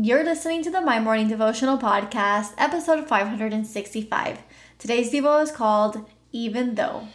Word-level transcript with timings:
You're 0.00 0.22
listening 0.22 0.62
to 0.62 0.70
the 0.70 0.80
My 0.80 1.00
Morning 1.00 1.26
Devotional 1.26 1.76
Podcast, 1.76 2.52
episode 2.56 3.08
565. 3.08 4.38
Today's 4.78 5.10
Devo 5.10 5.42
is 5.42 5.50
called 5.50 6.08
Even 6.30 6.76
Though. 6.76 7.08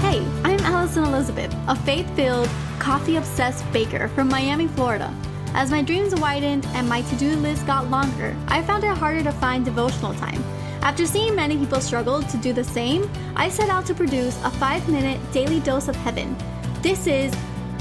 Hey, 0.00 0.26
I'm 0.44 0.60
Alison 0.60 1.04
Elizabeth, 1.04 1.54
a 1.68 1.76
faith 1.76 2.08
filled, 2.16 2.48
coffee 2.78 3.16
obsessed 3.16 3.70
baker 3.70 4.08
from 4.08 4.28
Miami, 4.28 4.66
Florida. 4.66 5.14
As 5.52 5.70
my 5.70 5.82
dreams 5.82 6.14
widened 6.14 6.64
and 6.68 6.88
my 6.88 7.02
to 7.02 7.16
do 7.16 7.36
list 7.36 7.66
got 7.66 7.90
longer, 7.90 8.34
I 8.48 8.62
found 8.62 8.84
it 8.84 8.96
harder 8.96 9.22
to 9.22 9.32
find 9.32 9.62
devotional 9.62 10.14
time. 10.14 10.42
After 10.80 11.04
seeing 11.04 11.36
many 11.36 11.58
people 11.58 11.82
struggle 11.82 12.22
to 12.22 12.36
do 12.38 12.54
the 12.54 12.64
same, 12.64 13.10
I 13.36 13.50
set 13.50 13.68
out 13.68 13.84
to 13.88 13.94
produce 13.94 14.42
a 14.42 14.50
five 14.52 14.88
minute 14.88 15.20
daily 15.32 15.60
dose 15.60 15.88
of 15.88 15.96
heaven. 15.96 16.34
This 16.80 17.06
is 17.06 17.30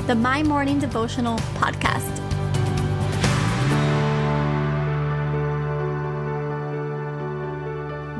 the 0.07 0.15
My 0.15 0.43
Morning 0.43 0.77
Devotional 0.77 1.37
Podcast. 1.55 2.29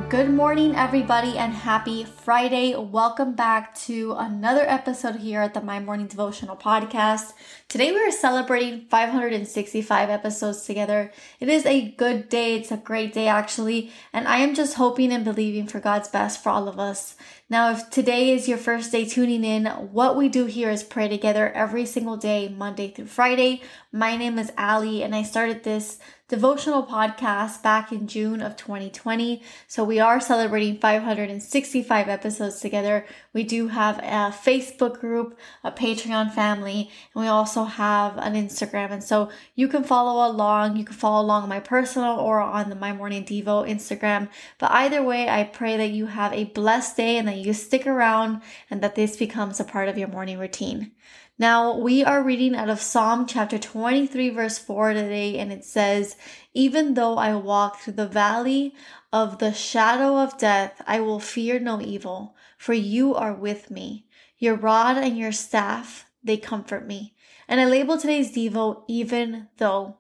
Good 0.09 0.31
morning, 0.31 0.76
everybody, 0.76 1.38
and 1.38 1.54
happy 1.54 2.04
Friday. 2.04 2.76
Welcome 2.76 3.36
back 3.36 3.76
to 3.81 4.16
another 4.17 4.67
episode 4.67 5.17
here 5.17 5.40
at 5.40 5.54
the 5.54 5.62
My 5.62 5.80
Morning 5.80 6.08
Devotional 6.08 6.55
Podcast. 6.55 7.34
Today, 7.67 7.91
we 7.91 8.00
are 8.00 8.09
celebrating 8.09 8.88
565 8.90 10.09
episodes 10.09 10.66
together. 10.66 11.12
It 11.40 11.48
is 11.48 11.64
a 11.67 11.91
good 11.91 12.27
day. 12.27 12.55
It's 12.55 12.72
a 12.72 12.77
great 12.77 13.14
day, 13.14 13.27
actually. 13.27 13.91
And 14.12 14.27
I 14.27 14.38
am 14.38 14.55
just 14.55 14.77
hoping 14.77 15.12
and 15.14 15.23
believing 15.23 15.67
for 15.67 15.80
God's 15.80 16.08
best 16.08 16.41
for 16.41 16.50
all 16.50 16.67
of 16.67 16.80
us. 16.80 17.16
Now, 17.48 17.70
if 17.70 17.91
today 17.91 18.34
is 18.34 18.48
your 18.48 18.58
first 18.58 18.91
day 18.91 19.05
tuning 19.05 19.44
in, 19.44 19.67
what 19.67 20.17
we 20.17 20.28
do 20.28 20.45
here 20.45 20.72
is 20.72 20.81
pray 20.81 21.08
together 21.08 21.52
every 21.52 21.86
single 21.86 22.17
day, 22.17 22.50
Monday 22.50 22.89
through 22.89 23.05
Friday. 23.05 23.62
My 23.91 24.17
name 24.17 24.39
is 24.39 24.52
Ali, 24.58 25.03
and 25.03 25.16
I 25.16 25.22
started 25.22 25.64
this 25.64 26.00
devotional 26.29 26.83
podcast 26.83 27.63
back 27.63 27.91
in 27.91 28.07
June 28.07 28.39
of 28.39 28.55
2020. 28.55 29.41
So 29.67 29.83
we 29.83 29.99
are 29.99 30.22
celebrating 30.22 30.77
565 30.77 32.08
episodes 32.08 32.59
together. 32.59 33.08
We 33.33 33.44
do 33.44 33.69
have 33.69 33.97
a 33.97 34.31
Facebook 34.31 34.99
group, 34.99 35.38
a 35.63 35.71
Patreon 35.71 36.31
family, 36.31 36.91
and 37.13 37.23
we 37.23 37.27
also 37.27 37.63
have 37.63 38.17
an 38.19 38.36
Instagram. 38.36 38.91
And 38.91 39.03
so 39.03 39.31
you 39.55 39.67
can 39.67 39.83
follow 39.83 40.31
along. 40.31 40.77
You 40.77 40.86
can 40.86 40.95
follow 40.95 41.25
along 41.25 41.44
on 41.44 41.49
my 41.49 41.59
personal 41.59 42.19
or 42.19 42.39
on 42.39 42.69
the 42.69 42.75
My 42.75 42.93
Morning 42.93 43.25
Devo 43.25 43.67
Instagram. 43.67 44.30
But 44.59 44.69
either 44.69 45.02
way, 45.02 45.27
I 45.27 45.43
pray 45.45 45.77
that 45.77 45.89
you 45.89 46.05
have 46.05 46.31
a 46.31 46.43
blessed 46.45 46.95
day 46.95 47.17
and 47.17 47.27
that 47.27 47.38
you 47.38 47.53
stick 47.53 47.88
around 47.88 48.43
and 48.69 48.81
that 48.81 48.93
this 48.93 49.17
becomes 49.17 49.59
a 49.59 49.64
part 49.64 49.89
of 49.89 49.97
your 49.97 50.08
morning 50.08 50.38
routine. 50.38 50.91
Now, 51.40 51.73
we 51.73 52.04
are 52.04 52.22
reading 52.22 52.54
out 52.54 52.70
of 52.70 52.82
Psalm 52.82 53.26
chapter 53.26 53.58
23, 53.58 54.30
verse 54.32 54.58
4 54.58 54.92
today, 54.92 55.38
and 55.38 55.54
it 55.54 55.64
says, 55.64 56.18
Even 56.54 56.95
though 56.95 57.18
I 57.18 57.34
walk 57.34 57.80
through 57.80 57.94
the 57.94 58.09
valley 58.09 58.76
of 59.14 59.40
the 59.40 59.54
shadow 59.54 60.17
of 60.17 60.38
death, 60.38 60.82
I 60.86 61.00
will 61.00 61.22
fear 61.22 61.58
no 61.58 61.80
evil, 61.80 62.36
for 62.58 62.73
you 62.73 63.16
are 63.16 63.34
with 63.34 63.72
me. 63.72 64.06
Your 64.38 64.56
rod 64.56 64.98
and 64.98 65.17
your 65.17 65.32
staff, 65.32 66.08
they 66.22 66.36
comfort 66.36 66.86
me. 66.86 67.16
And 67.48 67.62
I 67.62 67.66
label 67.67 67.98
today's 67.98 68.36
Devo, 68.36 68.84
even 68.90 69.48
though. 69.60 69.95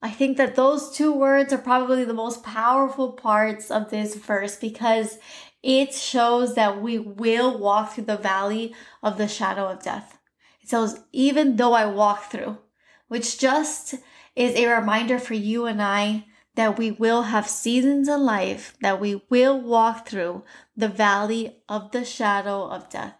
I 0.00 0.10
think 0.10 0.36
that 0.36 0.54
those 0.54 0.94
two 0.96 1.12
words 1.12 1.52
are 1.52 1.58
probably 1.58 2.04
the 2.04 2.14
most 2.14 2.44
powerful 2.44 3.14
parts 3.14 3.72
of 3.72 3.90
this 3.90 4.14
verse 4.14 4.54
because 4.54 5.18
it 5.64 5.92
shows 5.92 6.54
that 6.54 6.80
we 6.80 6.96
will 6.96 7.58
walk 7.58 7.94
through 7.94 8.04
the 8.04 8.16
valley 8.16 8.72
of 9.02 9.18
the 9.18 9.26
shadow 9.26 9.66
of 9.66 9.82
death. 9.82 10.20
It 10.64 10.70
says, 10.70 11.04
even 11.12 11.56
though 11.56 11.74
I 11.74 11.84
walk 11.84 12.30
through, 12.30 12.56
which 13.08 13.38
just 13.38 13.96
is 14.34 14.56
a 14.56 14.66
reminder 14.66 15.18
for 15.18 15.34
you 15.34 15.66
and 15.66 15.82
I 15.82 16.24
that 16.54 16.78
we 16.78 16.90
will 16.90 17.24
have 17.24 17.46
seasons 17.46 18.08
in 18.08 18.24
life 18.24 18.74
that 18.80 18.98
we 18.98 19.20
will 19.28 19.60
walk 19.60 20.08
through 20.08 20.42
the 20.74 20.88
valley 20.88 21.58
of 21.68 21.90
the 21.90 22.02
shadow 22.02 22.66
of 22.66 22.88
death. 22.88 23.14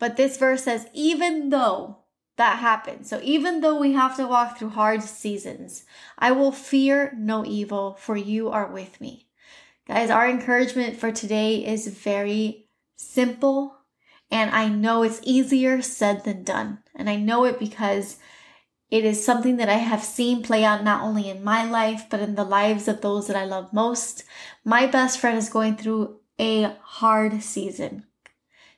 But 0.00 0.16
this 0.16 0.38
verse 0.38 0.64
says, 0.64 0.88
even 0.92 1.50
though 1.50 1.98
that 2.36 2.58
happens, 2.58 3.08
so 3.08 3.20
even 3.22 3.60
though 3.60 3.78
we 3.78 3.92
have 3.92 4.16
to 4.16 4.26
walk 4.26 4.58
through 4.58 4.70
hard 4.70 5.04
seasons, 5.04 5.84
I 6.18 6.32
will 6.32 6.50
fear 6.50 7.14
no 7.16 7.46
evil, 7.46 7.94
for 7.94 8.16
you 8.16 8.48
are 8.48 8.66
with 8.66 9.00
me. 9.00 9.28
Guys, 9.86 10.10
our 10.10 10.28
encouragement 10.28 10.96
for 10.98 11.12
today 11.12 11.64
is 11.64 11.86
very 11.86 12.66
simple 12.96 13.75
and 14.30 14.50
I 14.50 14.68
know 14.68 15.02
it's 15.02 15.20
easier 15.22 15.82
said 15.82 16.24
than 16.24 16.42
done. 16.42 16.78
And 16.94 17.08
I 17.08 17.16
know 17.16 17.44
it 17.44 17.58
because 17.58 18.18
it 18.90 19.04
is 19.04 19.24
something 19.24 19.56
that 19.56 19.68
I 19.68 19.74
have 19.74 20.02
seen 20.02 20.42
play 20.42 20.64
out 20.64 20.84
not 20.84 21.02
only 21.02 21.28
in 21.28 21.42
my 21.42 21.64
life, 21.68 22.06
but 22.08 22.20
in 22.20 22.34
the 22.34 22.44
lives 22.44 22.88
of 22.88 23.00
those 23.00 23.26
that 23.26 23.36
I 23.36 23.44
love 23.44 23.72
most. 23.72 24.24
My 24.64 24.86
best 24.86 25.18
friend 25.18 25.36
is 25.36 25.48
going 25.48 25.76
through 25.76 26.20
a 26.38 26.74
hard 26.82 27.42
season. 27.42 28.04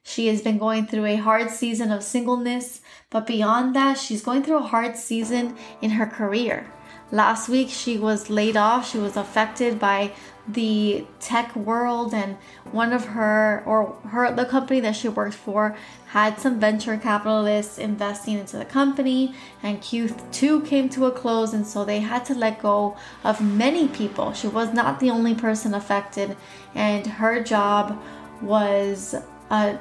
She 0.03 0.29
has 0.29 0.41
been 0.41 0.57
going 0.57 0.87
through 0.87 1.05
a 1.05 1.17
hard 1.17 1.51
season 1.51 1.93
of 1.93 2.03
singleness, 2.03 2.81
but 3.11 3.27
beyond 3.27 3.77
that, 3.77 3.99
she's 3.99 4.23
going 4.23 4.43
through 4.43 4.59
a 4.59 4.63
hard 4.63 4.97
season 4.97 5.57
in 5.83 5.91
her 5.91 6.07
career. 6.07 6.73
Last 7.11 7.49
week, 7.49 7.71
she 7.71 7.97
was 7.97 8.29
laid 8.29 8.57
off. 8.57 8.91
She 8.91 8.99
was 8.99 9.17
affected 9.17 9.79
by 9.79 10.13
the 10.47 11.07
tech 11.21 11.55
world 11.55 12.15
and 12.15 12.37
one 12.73 12.93
of 12.93 13.05
her 13.05 13.63
or 13.67 13.93
her 14.09 14.35
the 14.35 14.47
company 14.47 14.81
that 14.81 14.97
she 14.97 15.07
worked 15.09 15.35
for 15.35 15.77
had 16.07 16.39
some 16.41 16.59
venture 16.59 16.97
capitalists 16.97 17.77
investing 17.77 18.39
into 18.39 18.57
the 18.57 18.65
company 18.65 19.35
and 19.63 19.79
Q2 19.83 20.67
came 20.67 20.89
to 20.91 21.05
a 21.05 21.11
close 21.11 21.53
and 21.53 21.67
so 21.67 21.85
they 21.85 22.01
had 22.01 22.25
to 22.27 22.35
let 22.35 22.63
go 22.63 22.97
of 23.25 23.43
many 23.43 23.89
people. 23.89 24.33
She 24.33 24.49
was 24.49 24.73
not 24.73 25.01
the 25.01 25.11
only 25.11 25.35
person 25.35 25.75
affected 25.75 26.35
and 26.75 27.07
her 27.07 27.43
job 27.43 28.01
was 28.41 29.15
uh, 29.51 29.77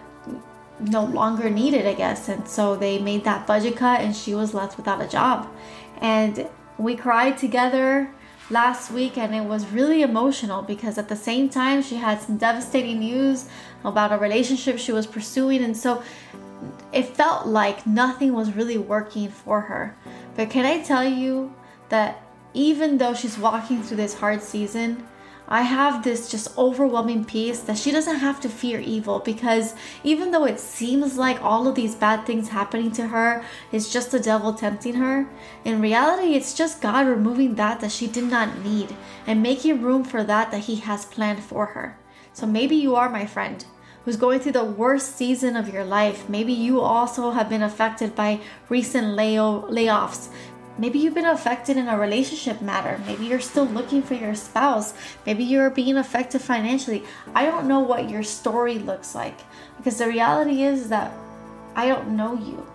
no 0.80 1.06
longer 1.06 1.50
needed, 1.50 1.86
I 1.86 1.94
guess. 1.94 2.30
And 2.30 2.48
so 2.48 2.76
they 2.76 3.00
made 3.00 3.24
that 3.24 3.48
budget 3.48 3.78
cut 3.78 4.02
and 4.02 4.16
she 4.16 4.36
was 4.36 4.54
left 4.54 4.78
without 4.78 5.02
a 5.02 5.08
job. 5.08 5.48
And 6.02 6.48
we 6.78 6.96
cried 6.96 7.38
together 7.38 8.10
last 8.50 8.92
week 8.92 9.18
and 9.18 9.36
it 9.36 9.42
was 9.42 9.66
really 9.68 10.02
emotional 10.02 10.62
because 10.62 10.98
at 10.98 11.10
the 11.10 11.16
same 11.16 11.50
time 11.50 11.82
she 11.82 11.96
had 11.96 12.22
some 12.22 12.38
devastating 12.38 13.00
news 13.00 13.50
about 13.84 14.12
a 14.12 14.18
relationship 14.18 14.78
she 14.78 14.92
was 14.92 15.06
pursuing 15.06 15.64
and 15.64 15.76
so 15.76 16.02
it 16.94 17.06
felt 17.16 17.46
like 17.46 17.86
nothing 17.86 18.34
was 18.34 18.54
really 18.54 18.78
working 18.78 19.30
for 19.30 19.62
her. 19.62 19.96
But 20.36 20.50
can 20.50 20.66
I 20.66 20.82
tell 20.82 21.04
you 21.04 21.54
that 21.90 22.24
even 22.54 22.98
though 22.98 23.14
she's 23.14 23.38
walking 23.38 23.84
through 23.84 23.98
this 23.98 24.16
hard 24.16 24.42
season, 24.42 25.06
I 25.50 25.62
have 25.62 26.04
this 26.04 26.30
just 26.30 26.58
overwhelming 26.58 27.24
peace 27.24 27.62
that 27.62 27.78
she 27.78 27.92
doesn't 27.92 28.18
have 28.18 28.42
to 28.42 28.50
fear 28.50 28.80
evil 28.82 29.20
because 29.20 29.76
even 30.04 30.32
though 30.32 30.44
it 30.44 30.60
seems 30.60 31.18
like 31.18 31.42
all 31.42 31.68
of 31.68 31.76
these 31.76 31.96
bad 31.96 32.26
things 32.26 32.50
happening 32.50 32.92
to 32.94 33.08
her 33.08 33.44
is 33.72 33.92
just 33.92 34.12
the 34.12 34.20
devil 34.20 34.54
tempting 34.54 34.96
her, 34.96 35.28
in 35.64 35.80
reality, 35.82 36.36
it's 36.36 36.54
just 36.54 36.82
God 36.82 37.08
removing 37.08 37.56
that 37.56 37.80
that 37.80 37.94
she 37.94 38.08
did 38.08 38.26
not 38.26 38.62
need 38.64 38.94
and 39.26 39.42
making 39.42 39.82
room 39.82 40.04
for 40.04 40.24
that 40.24 40.52
that 40.52 40.66
He 40.66 40.76
has 40.78 41.06
planned 41.06 41.44
for 41.44 41.68
her. 41.68 41.98
So 42.34 42.46
maybe 42.46 42.76
you 42.76 42.96
are 42.96 43.10
my 43.10 43.26
friend 43.26 43.64
who's 44.04 44.16
going 44.16 44.40
through 44.40 44.54
the 44.54 44.64
worst 44.64 45.18
season 45.18 45.58
of 45.58 45.74
your 45.74 45.84
life. 45.84 46.30
Maybe 46.30 46.54
you 46.54 46.80
also 46.80 47.32
have 47.32 47.50
been 47.50 47.62
affected 47.62 48.16
by 48.16 48.40
recent 48.70 49.16
lay- 49.16 49.36
layoffs. 49.36 50.30
Maybe 50.78 51.00
you've 51.00 51.16
been 51.16 51.26
affected 51.26 51.78
in 51.78 51.88
a 51.88 51.98
relationship 51.98 52.62
matter. 52.62 53.02
Maybe 53.06 53.26
you're 53.26 53.40
still 53.40 53.66
looking 53.66 54.04
for 54.04 54.14
your 54.14 54.36
spouse. 54.36 54.94
Maybe 55.26 55.44
you're 55.44 55.72
being 55.72 55.98
affected 55.98 56.42
financially. 56.42 57.04
I 57.34 57.46
don't 57.46 57.68
know 57.68 57.80
what 57.80 58.10
your 58.10 58.24
story 58.24 58.78
looks 58.78 59.16
like 59.16 59.40
because 59.78 59.98
the 59.98 60.08
reality 60.08 60.62
is 60.64 60.90
that 60.90 61.12
I 61.76 61.88
don't 61.88 62.16
know 62.16 62.36
you, 62.36 62.66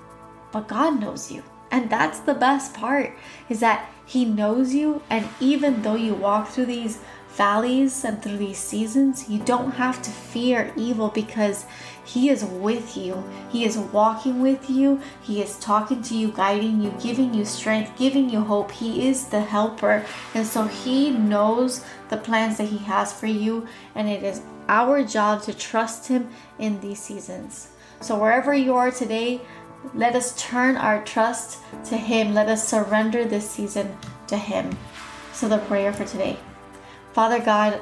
but 0.51 0.69
God 0.69 1.01
knows 1.01 1.31
you. 1.31 1.43
And 1.71 1.89
that's 1.89 2.21
the 2.21 2.35
best 2.35 2.75
part 2.75 3.15
is 3.49 3.61
that 3.61 3.89
he 4.05 4.25
knows 4.25 4.75
you 4.75 5.01
and 5.09 5.27
even 5.41 5.83
though 5.83 5.95
you 5.95 6.15
walk 6.15 6.49
through 6.49 6.67
these 6.67 6.99
valleys 7.37 8.05
and 8.05 8.23
through 8.23 8.39
these 8.39 8.59
seasons, 8.59 9.29
you 9.29 9.39
don't 9.41 9.73
have 9.73 10.03
to 10.03 10.11
fear 10.11 10.73
evil 10.77 11.09
because 11.09 11.65
He 12.05 12.29
is 12.29 12.45
with 12.45 12.97
you. 12.97 13.23
He 13.51 13.65
is 13.65 13.79
walking 13.79 14.43
with 14.43 14.69
you. 14.69 15.01
He 15.23 15.41
is 15.41 15.59
talking 15.59 16.03
to 16.03 16.17
you, 16.17 16.33
guiding 16.33 16.81
you, 16.81 16.93
giving 17.01 17.33
you 17.35 17.45
strength, 17.45 17.97
giving 17.97 18.29
you 18.29 18.41
hope. 18.41 18.71
He 18.71 19.09
is 19.09 19.27
the 19.27 19.41
helper. 19.41 20.05
And 20.35 20.47
so 20.47 20.65
He 20.65 21.11
knows 21.11 21.85
the 22.09 22.17
plans 22.17 22.59
that 22.59 22.69
He 22.69 22.79
has 22.79 23.13
for 23.13 23.27
you. 23.27 23.67
And 23.95 24.09
it 24.09 24.23
is 24.23 24.43
our 24.69 25.05
job 25.05 25.43
to 25.43 25.55
trust 25.55 26.09
Him 26.09 26.29
in 26.59 26.81
these 26.81 27.01
seasons. 27.01 27.69
So 28.01 28.19
wherever 28.19 28.53
you 28.53 28.75
are 28.75 28.91
today, 28.91 29.41
let 29.95 30.15
us 30.15 30.35
turn 30.41 30.77
our 30.77 31.05
trust 31.05 31.59
to 31.87 31.97
Him. 31.97 32.35
Let 32.35 32.49
us 32.49 32.67
surrender 32.67 33.25
this 33.25 33.51
season 33.51 33.97
to 34.29 34.37
Him. 34.37 34.77
So, 35.33 35.49
the 35.49 35.59
prayer 35.59 35.93
for 35.93 36.05
today. 36.05 36.39
Father 37.13 37.41
God, 37.41 37.81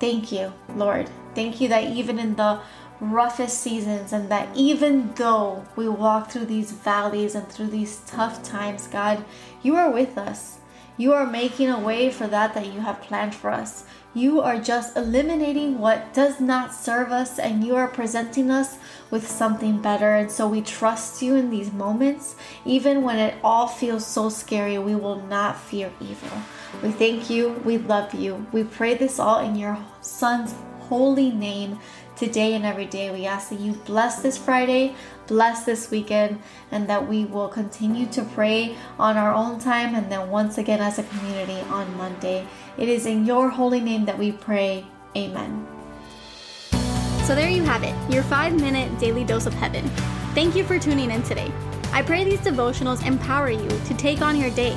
thank 0.00 0.32
you, 0.32 0.52
Lord. 0.74 1.10
Thank 1.34 1.60
you 1.60 1.68
that 1.68 1.84
even 1.84 2.18
in 2.18 2.36
the 2.36 2.60
roughest 3.00 3.60
seasons, 3.60 4.12
and 4.12 4.30
that 4.30 4.48
even 4.54 5.12
though 5.14 5.64
we 5.76 5.88
walk 5.88 6.30
through 6.30 6.46
these 6.46 6.72
valleys 6.72 7.34
and 7.34 7.48
through 7.48 7.68
these 7.68 8.00
tough 8.06 8.42
times, 8.42 8.86
God, 8.86 9.24
you 9.62 9.76
are 9.76 9.90
with 9.90 10.16
us. 10.16 10.58
You 10.96 11.12
are 11.12 11.26
making 11.26 11.70
a 11.70 11.80
way 11.80 12.10
for 12.10 12.28
that 12.28 12.54
that 12.54 12.72
you 12.72 12.80
have 12.80 13.02
planned 13.02 13.34
for 13.34 13.50
us. 13.50 13.84
You 14.14 14.40
are 14.40 14.60
just 14.60 14.96
eliminating 14.96 15.80
what 15.80 16.14
does 16.14 16.38
not 16.40 16.72
serve 16.72 17.10
us 17.10 17.40
and 17.40 17.64
you 17.64 17.74
are 17.74 17.88
presenting 17.88 18.48
us 18.48 18.78
with 19.10 19.28
something 19.28 19.82
better. 19.82 20.14
And 20.14 20.30
so 20.30 20.46
we 20.46 20.62
trust 20.62 21.20
you 21.20 21.34
in 21.34 21.50
these 21.50 21.72
moments. 21.72 22.36
Even 22.64 23.02
when 23.02 23.18
it 23.18 23.34
all 23.42 23.66
feels 23.66 24.06
so 24.06 24.28
scary, 24.28 24.78
we 24.78 24.94
will 24.94 25.20
not 25.26 25.58
fear 25.58 25.92
evil. 26.00 26.38
We 26.82 26.90
thank 26.90 27.30
you. 27.30 27.50
We 27.64 27.78
love 27.78 28.14
you. 28.14 28.46
We 28.52 28.64
pray 28.64 28.94
this 28.94 29.18
all 29.18 29.40
in 29.40 29.56
your 29.56 29.78
son's 30.00 30.54
holy 30.88 31.30
name 31.30 31.78
today 32.16 32.54
and 32.54 32.64
every 32.64 32.86
day. 32.86 33.10
We 33.10 33.26
ask 33.26 33.48
that 33.50 33.60
you 33.60 33.72
bless 33.72 34.22
this 34.22 34.38
Friday, 34.38 34.94
bless 35.26 35.64
this 35.64 35.90
weekend, 35.90 36.40
and 36.70 36.88
that 36.88 37.08
we 37.08 37.24
will 37.24 37.48
continue 37.48 38.06
to 38.06 38.22
pray 38.22 38.76
on 38.98 39.16
our 39.16 39.32
own 39.34 39.58
time 39.58 39.94
and 39.94 40.10
then 40.10 40.30
once 40.30 40.58
again 40.58 40.80
as 40.80 40.98
a 40.98 41.02
community 41.04 41.60
on 41.70 41.96
Monday. 41.96 42.46
It 42.78 42.88
is 42.88 43.06
in 43.06 43.26
your 43.26 43.48
holy 43.48 43.80
name 43.80 44.04
that 44.04 44.18
we 44.18 44.32
pray. 44.32 44.86
Amen. 45.16 45.66
So 47.24 47.34
there 47.34 47.48
you 47.48 47.62
have 47.62 47.82
it, 47.82 47.94
your 48.12 48.22
five 48.24 48.54
minute 48.60 48.98
daily 48.98 49.24
dose 49.24 49.46
of 49.46 49.54
heaven. 49.54 49.88
Thank 50.34 50.54
you 50.54 50.64
for 50.64 50.78
tuning 50.78 51.10
in 51.10 51.22
today. 51.22 51.50
I 51.92 52.02
pray 52.02 52.24
these 52.24 52.40
devotionals 52.40 53.06
empower 53.06 53.50
you 53.50 53.68
to 53.68 53.94
take 53.94 54.20
on 54.20 54.38
your 54.38 54.50
day. 54.50 54.76